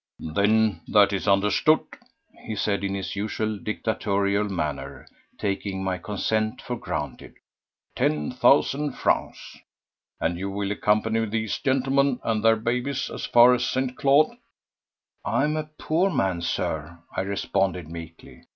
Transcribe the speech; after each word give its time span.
"Then 0.33 0.81
that 0.87 1.13
is 1.13 1.27
understood," 1.27 1.81
he 2.47 2.55
said 2.55 2.83
in 2.83 2.95
his 2.95 3.15
usual 3.15 3.59
dictatorial 3.59 4.45
manner, 4.45 5.05
taking 5.37 5.83
my 5.83 5.99
consent 5.99 6.59
for 6.59 6.75
granted. 6.75 7.35
"Ten 7.95 8.31
thousand 8.31 8.93
francs. 8.93 9.57
And 10.19 10.39
you 10.39 10.49
will 10.49 10.71
accompany 10.71 11.23
these 11.25 11.59
gentlemen 11.59 12.19
and 12.23 12.43
their 12.43 12.55
'babies' 12.55 13.11
as 13.11 13.27
far 13.27 13.53
as 13.53 13.69
St. 13.69 13.95
Claude?" 13.95 14.35
"I 15.23 15.43
am 15.43 15.55
a 15.55 15.65
poor 15.77 16.09
man, 16.09 16.41
Sir," 16.41 16.97
I 17.15 17.21
responded 17.21 17.87
meekly. 17.87 18.45